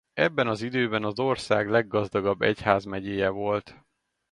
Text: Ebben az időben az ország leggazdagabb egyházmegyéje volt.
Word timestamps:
Ebben 0.13 0.47
az 0.47 0.61
időben 0.61 1.03
az 1.03 1.19
ország 1.19 1.69
leggazdagabb 1.69 2.41
egyházmegyéje 2.41 3.29
volt. 3.29 3.83